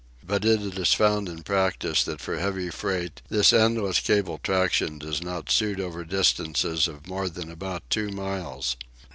[0.25, 5.21] But it is found in practice that for heavy freight this endless cable traction does
[5.21, 8.77] not suit over distances of more than about two miles.